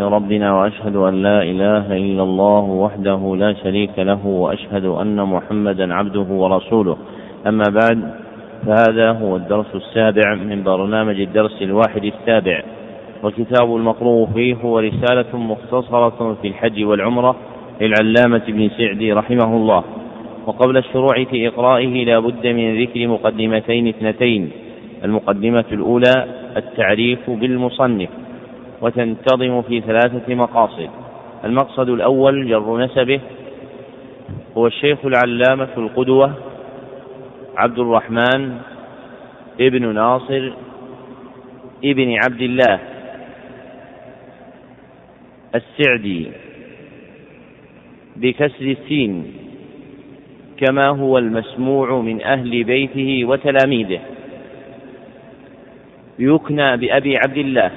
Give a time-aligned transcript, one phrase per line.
[0.00, 6.26] ربنا وأشهد أن لا إله إلا الله وحده لا شريك له وأشهد أن محمدا عبده
[6.30, 6.96] ورسوله.
[7.46, 8.14] أما بعد
[8.66, 12.62] فهذا هو الدرس السابع من برنامج الدرس الواحد السابع.
[13.22, 17.36] والكتاب المقروء فيه هو رسالة مختصرة في الحج والعمرة
[17.80, 19.84] للعلامة ابن سعدي رحمه الله.
[20.46, 24.50] وقبل الشروع في إقرائه لا بد من ذكر مقدمتين اثنتين.
[25.04, 26.26] المقدمة الأولى
[26.56, 28.08] التعريف بالمصنف.
[28.80, 30.90] وتنتظم في ثلاثة مقاصد.
[31.44, 33.20] المقصد الأول جر نسبه
[34.56, 36.34] هو الشيخ العلامة القدوة
[37.56, 38.58] عبد الرحمن
[39.60, 40.52] ابن ناصر
[41.84, 42.78] ابن عبد الله
[45.54, 46.26] السعدي.
[48.16, 49.32] بكسر السين
[50.56, 54.00] كما هو المسموع من أهل بيته وتلاميذه.
[56.18, 57.70] يكنى بأبي عبد الله.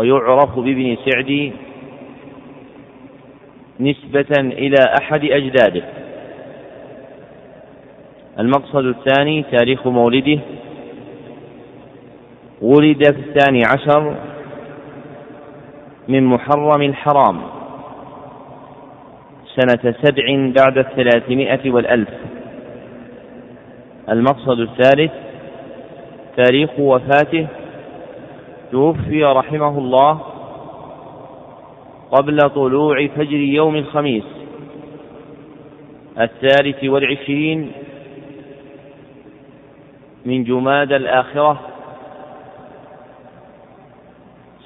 [0.00, 1.52] ويعرف بابن سعدي
[3.80, 5.82] نسبة إلى أحد أجداده.
[8.38, 10.40] المقصد الثاني تاريخ مولده.
[12.62, 14.16] ولد في الثاني عشر
[16.08, 17.40] من محرم الحرام
[19.56, 22.08] سنة سبع بعد الثلاثمائة والألف.
[24.08, 25.12] المقصد الثالث
[26.36, 27.46] تاريخ وفاته
[28.72, 30.20] توفي رحمه الله
[32.10, 34.24] قبل طلوع فجر يوم الخميس
[36.18, 37.72] الثالث والعشرين
[40.26, 41.60] من جماد الآخرة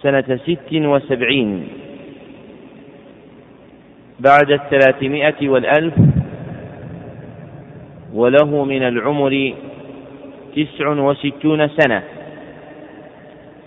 [0.02, 1.68] سنة ست وسبعين
[4.20, 5.94] بعد الثلاثمائة والألف
[8.14, 9.54] وله من العمر
[10.56, 12.02] تسع وستون سنة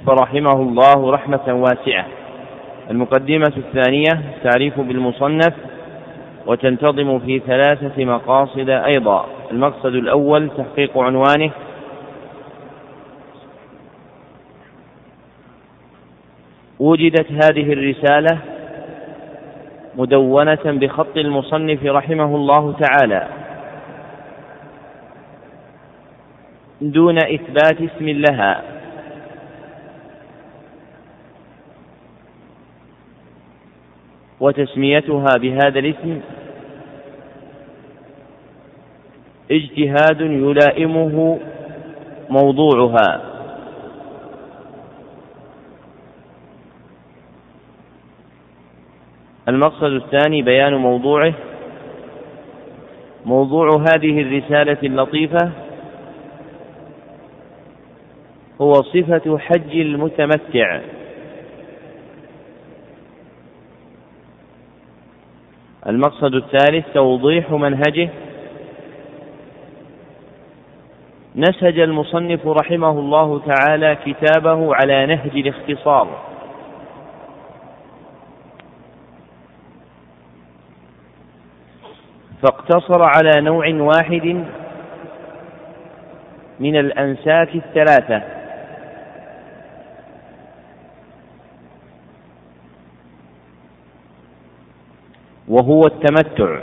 [0.06, 2.06] فرحمه الله رحمة واسعة.
[2.92, 5.54] المقدمة الثانية تعريف بالمصنف
[6.46, 9.26] وتنتظم في ثلاثة مقاصد أيضا.
[9.52, 11.52] المقصد الأول تحقيق عنوانه.
[16.80, 18.38] وجدت هذه الرسالة
[19.96, 23.28] مدونة بخط المصنف رحمه الله تعالى.
[26.82, 28.77] دون إثبات اسم لها.
[34.40, 36.22] وتسميتها بهذا الاسم
[39.52, 41.40] اجتهاد يلائمه
[42.30, 43.22] موضوعها.
[49.48, 51.34] المقصد الثاني بيان موضوعه.
[53.26, 55.52] موضوع هذه الرسالة اللطيفة
[58.62, 60.82] هو صفة حج المتمتع.
[65.88, 68.10] المقصد الثالث توضيح منهجه.
[71.36, 76.08] نسج المصنف رحمه الله تعالى كتابه على نهج الاختصار.
[82.42, 84.46] فاقتصر على نوع واحد
[86.60, 88.37] من الأنساك الثلاثة.
[95.48, 96.60] وهو التمتع.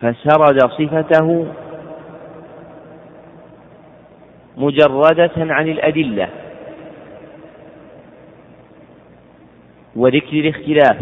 [0.00, 1.46] فسرد صفته
[4.56, 6.28] مجردة عن الأدلة
[9.96, 10.96] وذكر الاختلاف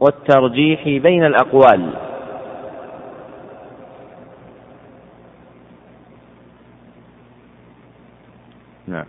[0.00, 1.92] والترجيح بين الأقوال
[8.86, 9.06] نعم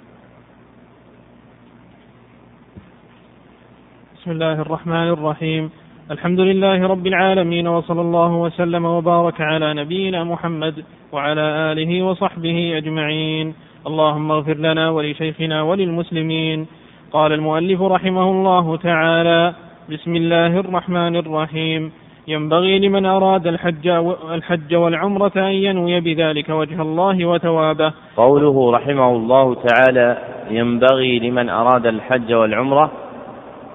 [4.16, 5.70] بسم الله الرحمن الرحيم
[6.12, 13.54] الحمد لله رب العالمين وصلى الله وسلم وبارك على نبينا محمد وعلى آله وصحبه أجمعين
[13.88, 16.68] اللهم اغفر لنا ولشيخنا وللمسلمين
[17.12, 19.54] قال المؤلف رحمه الله تعالى
[19.90, 21.92] بسم الله الرحمن الرحيم
[22.28, 23.88] ينبغي لمن أراد الحج
[24.32, 27.94] الحج والعمرة أن ينوي بذلك وجه الله وثوابه.
[28.18, 30.18] قوله رحمه الله تعالى
[30.50, 33.01] ينبغي لمن أراد الحج والعمرة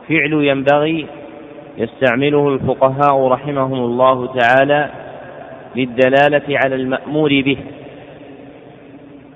[0.09, 1.07] فعل ينبغي
[1.79, 4.91] يستعمله الفقهاء رحمهم الله تعالى
[5.77, 7.59] للدلالة على المأمور به.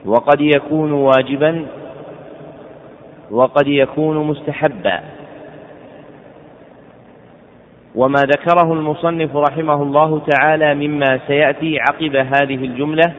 [0.04, 1.66] وقد يكون واجبا
[3.30, 5.00] وقد يكون مستحبا.
[7.94, 13.12] وما ذكره المصنف رحمه الله تعالى مما سيأتي عقب هذه الجملة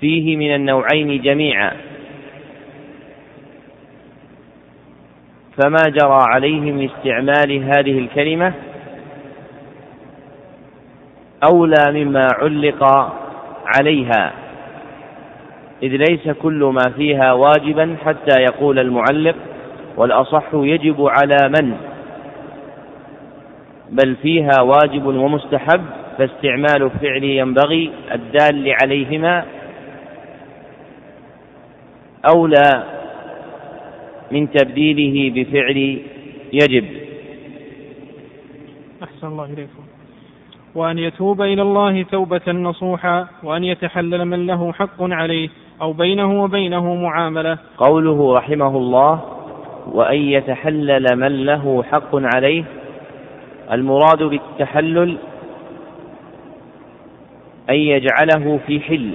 [0.00, 1.91] فيه من النوعين جميعا.
[5.56, 8.52] فما جرى عليه من استعمال هذه الكلمة
[11.52, 13.12] أولى مما علق
[13.66, 14.32] عليها
[15.82, 19.36] إذ ليس كل ما فيها واجبا حتى يقول المعلق
[19.96, 21.76] والأصح يجب على من؟
[23.90, 25.84] بل فيها واجب ومستحب
[26.18, 29.44] فاستعمال الفعل ينبغي الدال عليهما
[32.34, 32.82] أولى
[34.32, 35.98] من تبديله بفعل
[36.52, 36.84] يجب.
[39.02, 39.82] أحسن الله إليكم.
[40.74, 45.48] وأن يتوب إلى الله توبة نصوحا وأن يتحلل من له حق عليه
[45.80, 47.58] أو بينه وبينه معاملة.
[47.78, 49.20] قوله رحمه الله
[49.92, 52.64] وأن يتحلل من له حق عليه.
[53.72, 55.16] المراد بالتحلل
[57.70, 59.10] أن يجعله في حل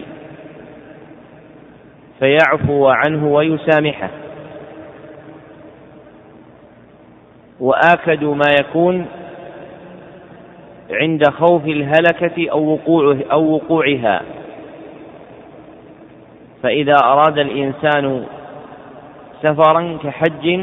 [2.20, 4.27] فيعفو عنه ويسامحه.
[7.60, 9.06] وآكد ما يكون
[10.92, 14.22] عند خوف الهلكة أو وقوعه أو وقوعها.
[16.64, 18.26] فإذا أراد الإنسان
[19.44, 20.60] سفرا كحج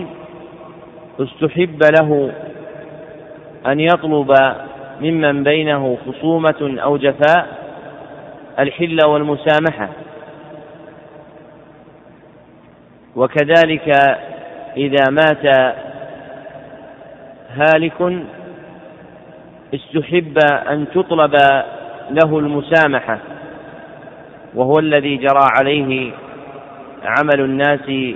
[1.20, 2.32] استحب له
[3.67, 4.35] أن يطلب
[5.00, 7.46] ممن بينه خصومة أو جفاء
[8.58, 9.88] الحل والمسامحة.
[13.17, 13.88] وكذلك
[14.76, 15.75] إذا مات
[17.56, 18.24] هالك
[19.74, 20.38] استحب
[20.70, 21.34] أن تطلب
[22.10, 23.18] له المسامحة
[24.54, 26.12] وهو الذي جرى عليه
[27.04, 28.14] عمل الناس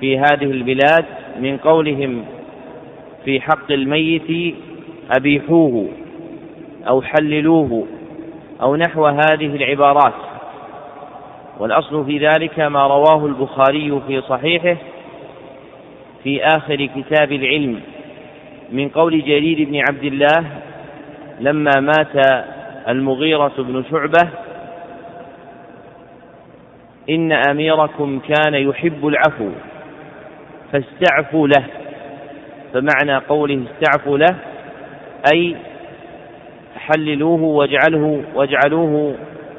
[0.00, 1.04] في هذه البلاد
[1.40, 2.24] من قولهم
[3.24, 4.54] في حق الميت
[5.16, 5.88] أبيحوه
[6.88, 7.86] أو حللوه
[8.62, 10.14] أو نحو هذه العبارات.
[11.58, 14.76] والأصل في ذلك ما رواه البخاري في صحيحه
[16.22, 17.80] في آخر كتاب العلم.
[18.72, 20.44] من قول جرير بن عبد الله
[21.40, 22.44] لما مات
[22.88, 24.28] المغيرة بن شعبة
[27.10, 29.50] إن أميركم كان يحب العفو
[30.72, 31.64] فاستعفوا له.
[32.72, 34.36] فمعنى قوله استعفوا له
[35.34, 35.56] أي
[36.78, 39.14] حللوه واجعله واجعلوه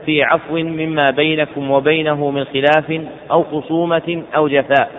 [0.05, 3.01] في عفو مما بينكم وبينه من خلاف
[3.31, 4.91] أو خصومة أو جفاء.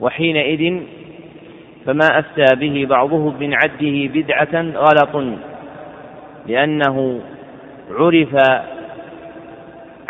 [0.00, 0.82] وحينئذ
[1.86, 5.38] فما أفتى به بعضهم من عده بدعة غلط
[6.46, 7.20] لأنه
[7.90, 8.34] عرف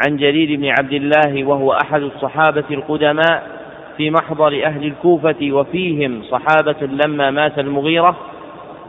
[0.07, 3.57] عن جرير بن عبد الله وهو أحد الصحابة القدماء
[3.97, 8.17] في محضر أهل الكوفة وفيهم صحابة لما مات المغيرة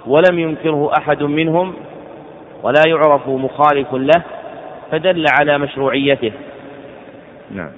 [0.08, 1.74] ولم ينكره أحد منهم
[2.64, 4.24] ولا يعرف مخالف له
[4.92, 6.32] فدل على مشروعيته.
[7.52, 7.72] نعم.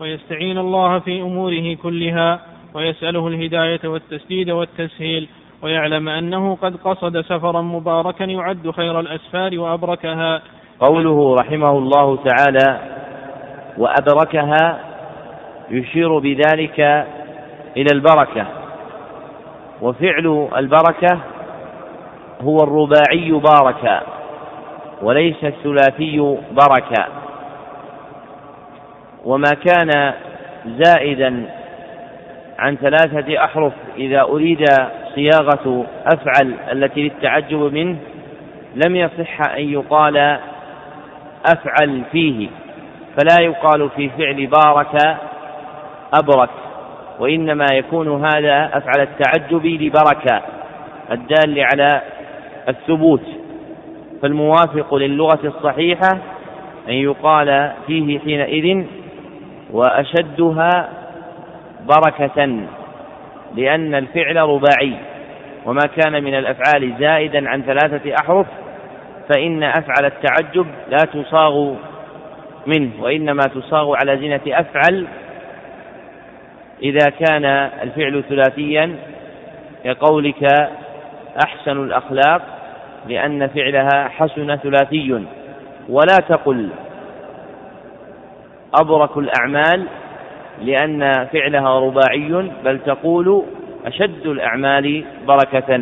[0.00, 2.51] ويستعين الله في أموره كلها.
[2.74, 5.28] ويسأله الهداية والتسديد والتسهيل
[5.62, 10.42] ويعلم أنه قد قصد سفرا مباركا يعد خير الأسفار وأبركها.
[10.80, 12.80] قوله رحمه الله تعالى
[13.78, 14.80] وأبركها
[15.70, 16.80] يشير بذلك
[17.76, 18.46] إلى البركة.
[19.82, 21.20] وفعل البركة
[22.42, 24.02] هو الرباعي باركا
[25.02, 27.08] وليس الثلاثي بركا.
[29.24, 30.14] وما كان
[30.66, 31.61] زائدا
[32.58, 34.64] عن ثلاثة أحرف إذا أريد
[35.14, 37.96] صياغة أفعل التي للتعجب منه
[38.86, 40.38] لم يصح أن يقال
[41.46, 42.48] أفعل فيه
[43.16, 45.18] فلا يقال في فعل بارك
[46.14, 46.50] أبرك
[47.18, 50.42] وإنما يكون هذا أفعل التعجب لبركة
[51.10, 52.00] الدال على
[52.68, 53.22] الثبوت.
[54.22, 56.18] فالموافق للغة الصحيحة
[56.88, 58.84] أن يقال فيه حينئذ
[59.72, 60.88] وأشدها
[61.86, 62.66] بركة
[63.54, 64.94] لأن الفعل رباعي.
[65.66, 68.46] وما كان من الأفعال زائدا عن ثلاثة أحرف
[69.28, 71.74] فإن أفعل التعجب لا تصاغ
[72.66, 75.06] منه وإنما تصاغ على زينة أفعل.
[76.82, 77.44] إذا كان
[77.82, 78.96] الفعل ثلاثيا
[79.84, 80.44] كقولك
[81.44, 82.42] أحسن الأخلاق
[83.08, 85.24] لأن فعلها حسن ثلاثي.
[85.88, 86.68] ولا تقل
[88.80, 89.86] أبرك الأعمال
[90.60, 93.42] لأن فعلها رباعي بل تقول
[93.84, 95.76] أشد الأعمال بركة.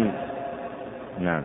[1.21, 1.43] نعم.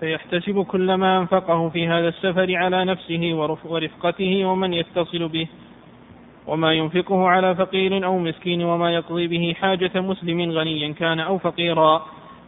[0.00, 5.48] فيحتسب كل ما أنفقه في هذا السفر على نفسه ورفقته ومن يتصل به
[6.46, 12.02] وما ينفقه على فقير أو مسكين وما يقضي به حاجة مسلم غنيا كان أو فقيرا.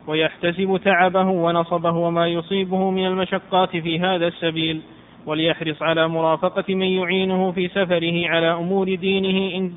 [0.06, 4.80] ويحتسب تعبه ونصبه وما يصيبه من المشقات في هذا السبيل.
[5.26, 9.72] وليحرص على مرافقة من يعينه في سفره على أمور دينه إن,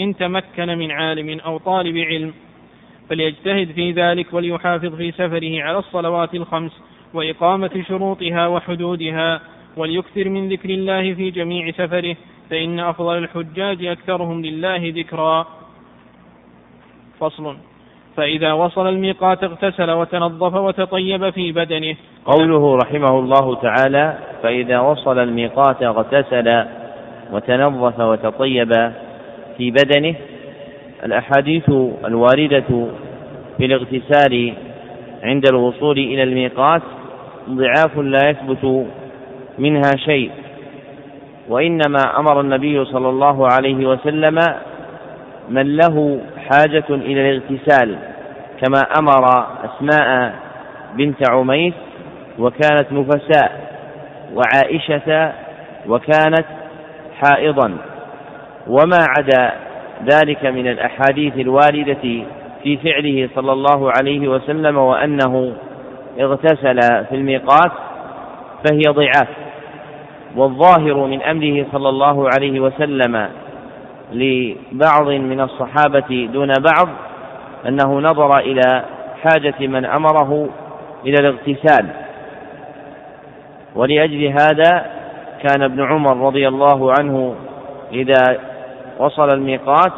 [0.00, 2.34] إن تمكن من عالم أو طالب علم.
[3.08, 6.72] فليجتهد في ذلك وليحافظ في سفره على الصلوات الخمس
[7.14, 9.40] وإقامة شروطها وحدودها.
[9.76, 12.16] وليكثر من ذكر الله في جميع سفره
[12.50, 15.46] فإن أفضل الحجاج أكثرهم لله ذكرا.
[17.20, 17.56] فصل.
[18.18, 21.96] فإذا وصل الميقات اغتسل وتنظف وتطيب في بدنه.
[22.24, 26.64] قوله رحمه الله تعالى فإذا وصل الميقات اغتسل
[27.32, 28.92] وتنظف وتطيب
[29.56, 30.14] في بدنه.
[31.04, 31.70] الأحاديث
[32.04, 32.86] الواردة
[33.58, 34.52] في الاغتسال
[35.22, 36.82] عند الوصول إلى الميقات
[37.50, 38.86] ضعاف لا يثبت
[39.58, 40.30] منها شيء
[41.48, 44.38] وإنما أمر النبي صلى الله عليه وسلم
[45.48, 47.98] من له حاجة إلى الاغتسال
[48.60, 50.34] كما أمر أسماء
[50.94, 51.74] بنت عميس
[52.38, 53.60] وكانت نفساء
[54.34, 55.32] وعائشة
[55.88, 56.46] وكانت
[57.22, 57.76] حائضا.
[58.66, 59.52] وما عدا
[60.12, 62.24] ذلك من الأحاديث الواردة
[62.62, 65.52] في فعله صلى الله عليه وسلم وأنه
[66.20, 67.72] اغتسل في الميقات
[68.64, 69.28] فهي ضعاف
[70.36, 73.28] والظاهر من أمره صلى الله عليه وسلم
[74.12, 76.88] لبعض من الصحابة دون بعض
[77.68, 78.84] أنه نظر إلى
[79.22, 80.48] حاجة من أمره
[81.06, 81.86] إلى الاغتسال.
[83.74, 84.86] ولأجل هذا
[85.42, 87.34] كان ابن عمر رضي الله عنه
[87.92, 88.40] إذا
[88.98, 89.92] وصل الميقات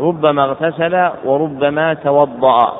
[0.00, 2.72] ربما اغتسل وربما توضأ.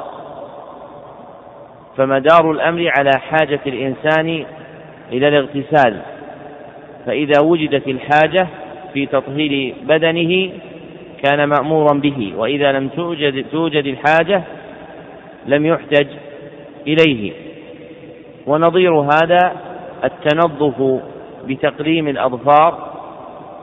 [1.97, 4.45] فمدار الأمر على حاجة الإنسان
[5.13, 6.01] إلى الاغتسال.
[7.07, 8.47] فإذا وجدت الحاجة
[8.95, 10.51] في تطهير بدنه
[11.23, 14.43] كان مأمورا به وإذا لم توجد توجد الحاجة
[15.47, 16.07] لم يحتج
[16.87, 17.33] إليه.
[18.47, 19.53] ونظير هذا
[20.05, 21.03] التنظف
[21.47, 22.95] بتقليم الأظفار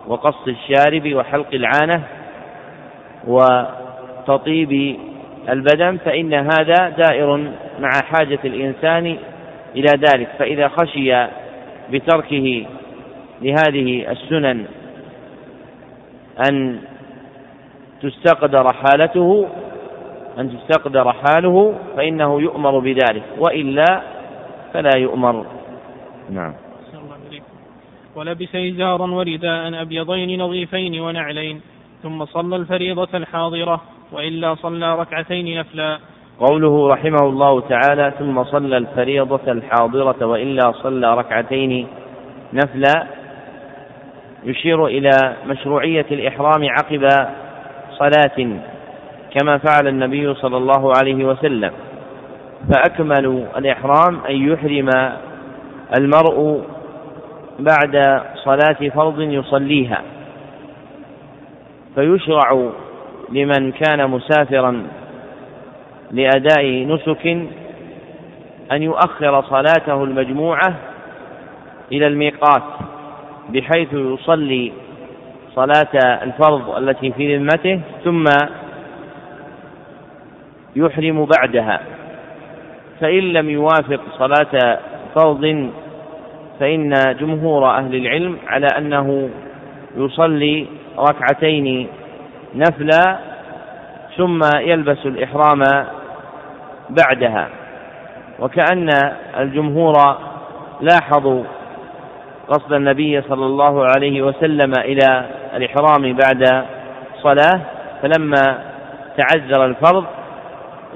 [0.08, 2.04] وقص الشارب وحلق العانة
[3.28, 4.98] وتطيب
[5.50, 7.38] البدن فإن هذا دائر
[7.80, 9.18] مع حاجة الإنسان
[9.76, 10.28] إلى ذلك.
[10.40, 11.28] فإذا خشي
[11.92, 12.66] بتركه
[13.42, 14.66] لهذه السنن
[16.50, 16.80] أن
[18.02, 19.48] تستقدر حالته
[20.40, 24.02] أن تستقدر حاله فإنه يؤمر بذلك وإلا
[24.74, 25.46] فلا يؤمر.
[26.30, 26.54] نعم.
[28.16, 31.62] ولبس إزارا ورداء أبيضين نظيفين ونعلين
[32.04, 36.00] ثم صلى الفريضة الحاضرة وإلا صلى ركعتين نفلا.
[36.40, 41.88] قوله رحمه الله تعالى ثم صلى الفريضة الحاضرة وإلا صلى ركعتين
[42.54, 43.08] نفلا.
[44.44, 45.10] يشير إلى
[45.48, 47.08] مشروعية الإحرام عقب
[47.92, 48.60] صلاة
[49.40, 51.72] كما فعل النبي صلى الله عليه وسلم.
[52.74, 54.90] فأكمل الإحرام أن يحرم
[55.98, 56.64] المرء
[57.60, 60.02] بعد صلاة فرض يصليها.
[61.96, 62.70] فيشرع
[63.30, 64.84] لمن كان مسافرا
[66.12, 67.26] لأداء نسك
[68.72, 70.76] أن يؤخر صلاته المجموعة
[71.92, 72.64] إلى الميقات.
[73.50, 74.72] بحيث يصلي
[75.56, 78.24] صلاة الفرض التي في ذمته ثم
[80.76, 81.82] يحرم بعدها.
[83.02, 84.80] فإن لم يوافق صلاة
[85.16, 85.70] فرض
[86.60, 89.30] فإن جمهور أهل العلم على أنه
[89.98, 90.68] يصلي
[91.00, 91.88] ركعتين
[92.56, 93.18] نفلا
[94.18, 95.62] ثم يلبس الإحرام
[96.90, 97.50] بعدها.
[98.40, 98.90] وكأن
[99.40, 99.94] الجمهور
[100.82, 101.44] لاحظوا
[102.52, 106.66] قصد النبي صلى الله عليه وسلم إلى الإحرام بعد
[107.22, 107.62] صلاة
[108.02, 108.60] فلما
[109.18, 110.06] تعذر الفرض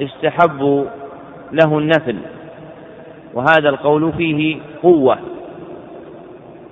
[0.01, 0.85] استحبوا
[1.51, 2.17] له النفل.
[3.33, 5.17] وهذا القول فيه قوة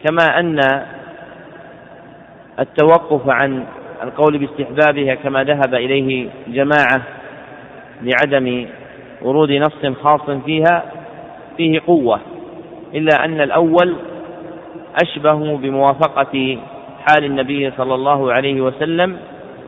[0.03, 0.59] كما أن
[2.59, 3.63] التوقف عن
[4.03, 7.01] القول باستحبابها كما ذهب إليه جماعة
[8.01, 8.65] لعدم
[9.21, 10.83] ورود نص خاص فيها
[11.57, 12.19] فيه قوة
[12.93, 13.95] إلا أن الأول
[15.03, 16.57] أشبه بموافقة
[17.07, 19.17] حال النبي صلى الله عليه وسلم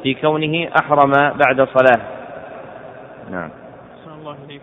[0.03, 2.01] في كونه أحرم بعد صلاة.
[3.31, 3.49] نعم.
[4.19, 4.59] الله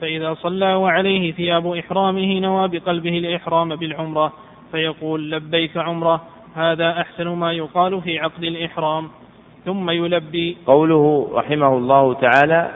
[0.00, 4.32] فإذا صلى وعليه ثياب إحرامه نوى بقلبه الإحرام بالعمرة
[4.72, 6.22] فيقول لبيك عمرة
[6.56, 9.08] هذا أحسن ما يقال في عقد الإحرام.
[9.64, 10.56] ثم يلبي.
[10.66, 12.70] قوله رحمه الله تعالى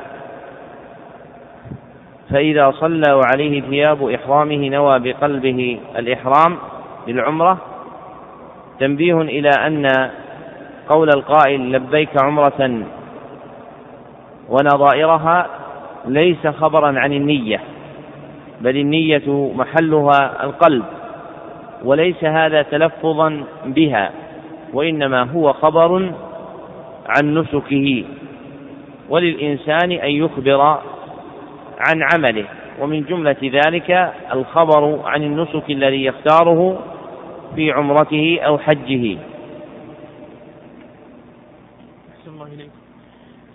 [2.30, 6.58] فإذا صلى وعليه ثياب إحرامه نوى بقلبه الإحرام
[7.12, 7.58] للعمرة
[8.80, 10.10] تنبيه إلى أن
[10.88, 12.82] قول القائل لبيك عمرة
[14.48, 15.46] ونظائرها
[16.06, 17.60] ليس خبرا عن النية
[18.60, 20.84] بل النية محلها القلب
[21.84, 24.10] وليس هذا تلفظا بها
[24.72, 26.12] وإنما هو خبر
[27.08, 28.04] عن نسكه
[29.08, 30.60] وللإنسان أن يخبر
[31.78, 32.44] عن عمله
[32.80, 36.78] ومن جملة ذلك الخبر عن النسك الذي يختاره
[37.54, 39.18] في عمرته أو حجه.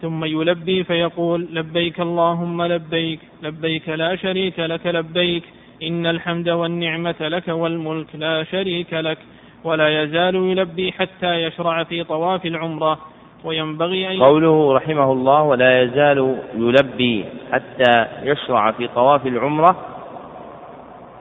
[0.02, 5.44] ثم يلبي فيقول لبيك اللهم لبيك لبيك لا شريك لك لبيك.
[5.84, 9.18] إن الحمد والنعمة لك والملك لا شريك لك.
[9.64, 13.00] ولا يزال يلبي حتى يشرع في طواف العمرة.
[13.44, 19.95] وينبغي أن قوله رحمه الله ولا يزال يلبي حتى يشرع في طواف العمرة.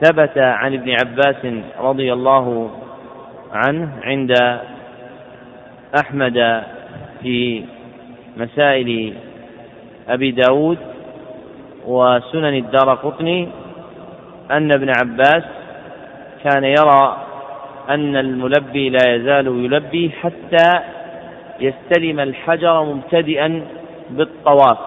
[0.01, 1.47] ثبت عن ابن عباس
[1.81, 2.71] رضي الله
[3.53, 4.61] عنه عند
[6.01, 6.63] أحمد
[7.23, 7.65] في
[8.37, 9.15] مسائل
[10.09, 10.79] أبي داود
[11.87, 13.49] وسنن الدار قطني
[14.51, 15.45] أن ابن عباس
[16.45, 17.17] كان يرى
[17.91, 20.81] أن الملبي لا يزال يلبي حتى
[21.61, 23.63] يستلم الحجر مبتدئا
[24.11, 24.79] بالطواف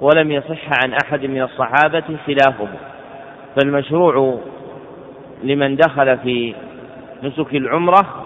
[0.00, 2.68] ولم يصح عن أحد من الصحابة خلافه.
[3.56, 4.40] فالمشروع
[5.44, 6.54] لمن دخل في
[7.22, 8.24] نسك العمرة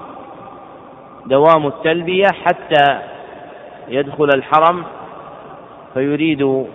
[1.27, 3.01] دوام التلبية حتى
[3.89, 4.85] يدخل الحرم
[5.95, 6.67] فيريد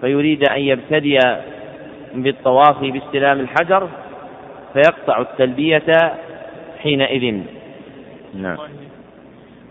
[0.00, 1.18] فيريد أن يبتدئ
[2.14, 3.88] بالطواف باستلام الحجر
[4.72, 6.14] فيقطع التلبية
[6.78, 7.40] حينئذ.
[8.34, 8.56] نعم.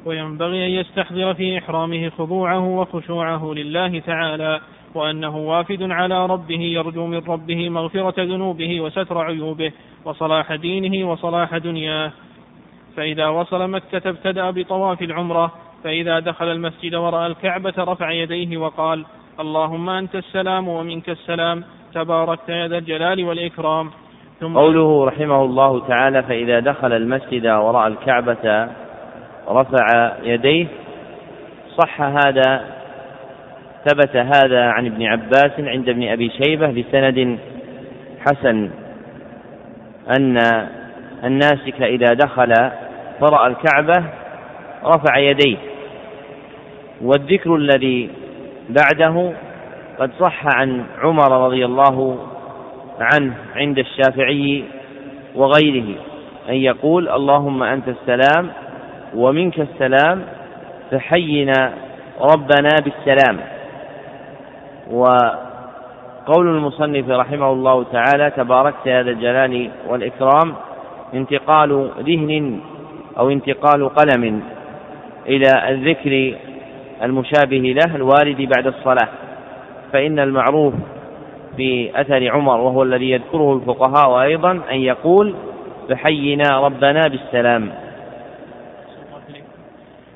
[0.05, 4.59] وينبغي أن يستحضر في إحرامه خضوعه وخشوعه لله تعالى.
[4.95, 9.71] وأنه وافد على ربه يرجو من ربه مغفرة ذنوبه وستر عيوبه
[10.05, 12.11] وصلاح دينه وصلاح دنياه.
[12.97, 15.51] فإذا وصل مكة ابتدأ بطواف العمرة
[15.83, 19.05] فإذا دخل المسجد ورأى الكعبة رفع يديه وقال
[19.39, 23.91] اللهم أنت السلام ومنك السلام تباركت يا ذا الجلال والإكرام.
[24.39, 28.69] ثم قوله رحمه الله تعالى فإذا دخل المسجد ورأى الكعبة
[29.49, 30.67] رفع يديه
[31.77, 32.74] صح هذا
[33.85, 37.37] ثبت هذا عن ابن عباس عند ابن أبي شيبة بسند
[38.19, 38.69] حسن
[40.17, 40.37] أن
[41.23, 42.53] الناسك إذا دخل
[43.19, 44.03] فرأى الكعبة
[44.85, 45.57] رفع يديه
[47.01, 48.09] والذكر الذي
[48.69, 49.31] بعده
[49.99, 52.17] قد صح عن عمر رضي الله
[52.99, 54.63] عنه عند الشافعي
[55.35, 55.95] وغيره
[56.49, 58.49] أن يقول اللهم أنت السلام
[59.15, 60.23] ومنك السلام
[60.91, 61.73] فحينا
[62.21, 63.54] ربنا بالسلام.
[64.91, 70.55] وقول المصنف رحمه الله تعالى تباركت هذا الجلال والإكرام
[71.13, 72.59] انتقال ذهن
[73.17, 74.43] أو انتقال قلم
[75.27, 76.37] إلى الذكر
[77.03, 79.07] المشابه له الوارد بعد الصلاة.
[79.93, 80.73] فإن المعروف
[81.57, 85.35] في أثر عمر وهو الذي يذكره الفقهاء أيضا أن يقول
[85.89, 87.69] فحينا ربنا بالسلام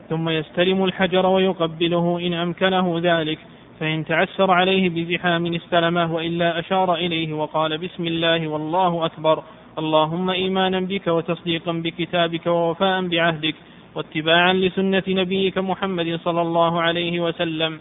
[0.09, 3.39] ثم يستلم الحجر ويقبله إن أمكنه ذلك.
[3.79, 9.43] فإن تعسر عليه بزحام استلمه وإلا أشار إليه وقال بسم الله والله أكبر.
[9.79, 13.55] اللهم إيمانا بك وتصديقا بكتابك ووفاء بعهدك
[13.95, 17.79] واتباعا لسنة نبيك محمد صلى الله عليه وسلم.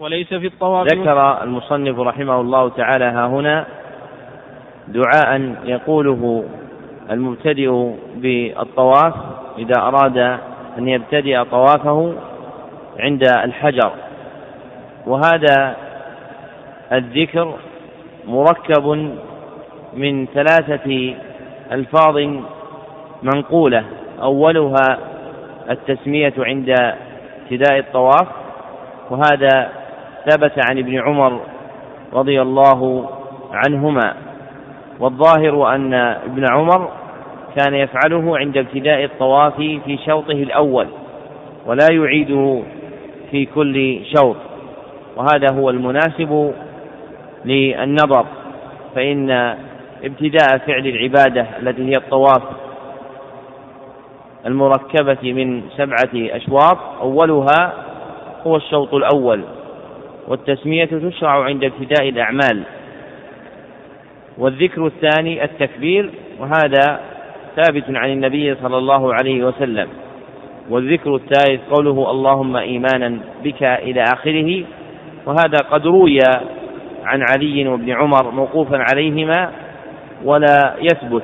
[0.00, 3.66] وليس في الطواف ذكر المصنف رحمه الله تعالى ها هنا
[4.88, 6.44] دعاء يقوله
[7.10, 9.14] المبتدئ بالطواف
[9.58, 10.18] إذا أراد
[10.78, 12.14] أن يبتدئ طوافه
[12.98, 13.92] عند الحجر.
[15.06, 15.76] وهذا
[16.92, 17.54] الذكر
[18.26, 19.14] مركب
[19.94, 21.14] من ثلاثة
[21.72, 22.16] ألفاظ
[23.22, 23.84] منقولة.
[24.22, 24.98] أولها
[25.70, 26.74] التسمية عند
[27.42, 28.26] ابتداء الطواف
[29.10, 29.68] وهذا
[30.30, 31.40] ثبت عن ابن عمر
[32.12, 33.10] رضي الله
[33.52, 34.14] عنهما.
[35.00, 36.88] والظاهر أن ابن عمر
[37.56, 40.86] كان يفعله عند ابتداء الطواف في شوطه الأول
[41.66, 42.62] ولا يعيده
[43.30, 44.36] في كل شوط.
[45.20, 46.52] وهذا هو المناسب
[47.44, 48.26] للنظر
[48.94, 49.30] فإن
[50.04, 52.42] ابتداء فعل العبادة التي هي الطواف
[54.46, 57.72] المركبة من سبعة أشواط أولها
[58.46, 59.44] هو الشوط الأول
[60.28, 62.62] والتسمية تشرع عند ابتداء الأعمال
[64.38, 67.00] والذكر الثاني التكبير وهذا
[67.56, 69.88] ثابت عن النبي صلى الله عليه وسلم
[70.70, 74.64] والذكر الثالث قوله اللهم إيمانا بك إلى آخره
[75.26, 76.18] وهذا قد روي
[77.04, 79.50] عن علي وابن عمر موقوفا عليهما
[80.24, 81.22] ولا يثبت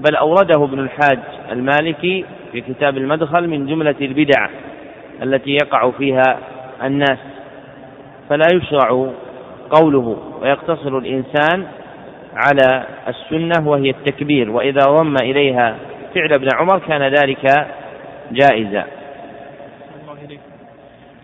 [0.00, 1.18] بل أورده ابن الحاج
[1.52, 4.48] المالكي في كتاب المدخل من جملة البدع
[5.22, 6.38] التي يقع فيها
[6.84, 7.18] الناس.
[8.28, 9.08] فلا يشرع
[9.70, 11.66] قوله ويقتصر الإنسان
[12.34, 15.76] على السنة وهي التكبير وإذا ضم إليها
[16.14, 17.66] فعل ابن عمر كان ذلك
[18.32, 18.84] جائزا.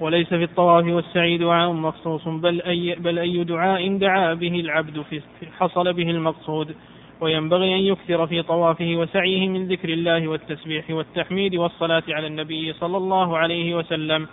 [0.02, 5.20] وليس في الطواف والسعي دعاء مخصوص بل أي, بل أي دعاء دعا به العبد في
[5.58, 6.74] حصل به المقصود.
[7.20, 12.96] وينبغي أن يكثر في طوافه وسعيه من ذكر الله والتسبيح والتحميد والصلاة على النبي صلى
[12.96, 14.26] الله عليه وسلم.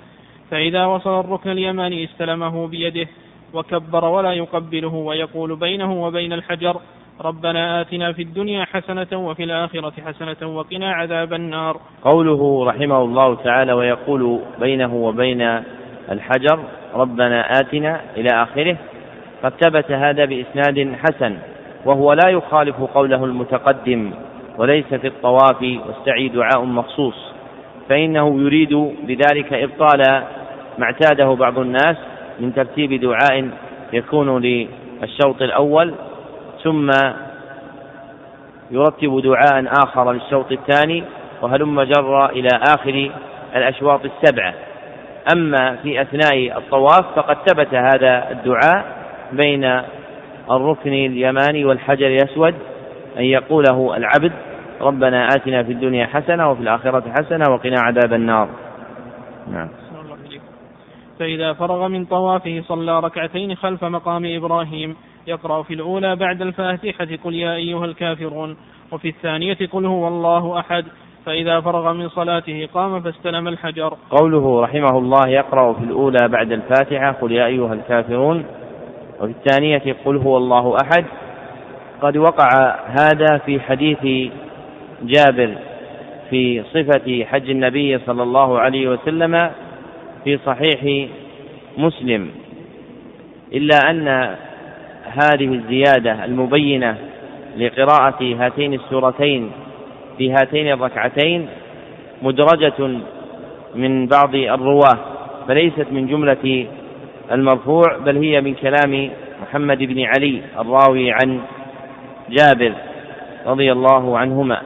[0.51, 3.07] فإذا وصل الركن اليماني استلمه بيده
[3.53, 6.81] وكبر ولا يقبله ويقول بينه وبين الحجر
[7.25, 11.77] ربنا آتنا في الدنيا حسنة وفي الآخرة حسنة وقنا عذاب النار.
[12.03, 15.41] قوله رحمه الله تعالى ويقول بينه وبين
[16.11, 16.59] الحجر
[16.95, 18.77] ربنا آتنا إلى آخره
[19.43, 21.37] قد ثبت هذا بإسناد حسن
[21.85, 24.11] وهو لا يخالف قوله المتقدم
[24.57, 27.15] وليس في الطواف والسعي دعاء مخصوص
[27.89, 30.23] فإنه يريد بذلك إبطال
[30.77, 31.97] ما اعتاده بعض الناس
[32.39, 33.49] من ترتيب دعاء
[33.93, 35.93] يكون للشوط الأول
[36.63, 36.91] ثم
[38.71, 41.03] يرتب دعاء آخر للشوط الثاني
[41.41, 43.11] وهلم جر إلى آخر
[43.55, 44.53] الأشواط السبعة.
[45.33, 48.85] أما في أثناء الطواف فقد ثبت هذا الدعاء
[49.31, 49.81] بين
[50.51, 52.55] الركن اليماني والحجر الأسود
[53.17, 54.31] أن يقوله العبد
[54.81, 58.49] ربنا آتنا في الدنيا حسنة وفي الآخرة حسنة وقنا عذاب النار.
[59.51, 59.69] نعم.
[61.19, 64.95] فإذا فرغ من طوافه صلى ركعتين خلف مقام إبراهيم
[65.29, 68.57] يقرأ في الأولى بعد الفاتحة قل يا أيها الكافرون
[68.91, 70.85] وفي الثانية قل هو الله أحد
[71.25, 73.97] فإذا فرغ من صلاته قام فاستلم الحجر.
[74.09, 78.45] قوله رحمه الله يقرأ في الأولى بعد الفاتحة قل يا أيها الكافرون
[79.21, 81.05] وفي الثانية قل هو الله أحد.
[82.01, 84.31] قد وقع هذا في حديث
[85.03, 85.55] جابر
[86.29, 89.51] في صفة حج النبي صلى الله عليه وسلم
[90.23, 91.09] في صحيح
[91.77, 92.31] مسلم.
[93.53, 94.35] إلا أن
[95.09, 96.97] هذه الزيادة المبينة
[97.57, 99.51] لقراءة هاتين السورتين
[100.17, 101.47] في هاتين الركعتين
[102.21, 102.99] مدرجة
[103.75, 104.97] من بعض الرواة
[105.47, 106.67] فليست من جملة
[107.31, 109.09] المرفوع بل هي من كلام
[109.41, 111.39] محمد بن علي الراوي عن
[112.29, 112.73] جابر
[113.45, 114.61] رضي الله عنهما.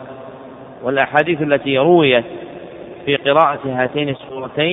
[0.84, 2.25] والأحاديث التي رويت
[3.06, 4.71] في قراءة هاتين السورتين